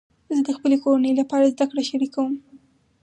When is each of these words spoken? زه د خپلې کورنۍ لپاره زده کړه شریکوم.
زه 0.35 0.41
د 0.47 0.49
خپلې 0.57 0.77
کورنۍ 0.83 1.11
لپاره 1.19 1.51
زده 1.53 1.65
کړه 1.69 1.83
شریکوم. 1.89 2.31